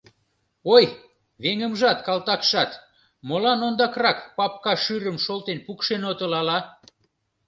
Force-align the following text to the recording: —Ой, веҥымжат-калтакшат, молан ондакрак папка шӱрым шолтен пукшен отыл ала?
—Ой, 0.75 0.85
веҥымжат-калтакшат, 1.43 2.71
молан 3.27 3.59
ондакрак 3.67 4.17
папка 4.37 4.73
шӱрым 4.83 5.17
шолтен 5.25 5.59
пукшен 5.65 6.01
отыл 6.11 6.33
ала? 6.39 6.59